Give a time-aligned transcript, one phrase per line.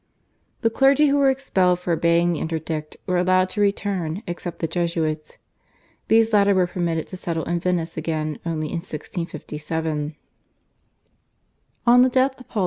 [0.61, 4.65] The clergy who were expelled for obeying the interdict were allowed to return except the
[4.67, 5.37] Jesuits.
[6.07, 10.15] These latter were permitted to settle in Venice again only in 1657.
[11.85, 12.59] On the death of Paul V.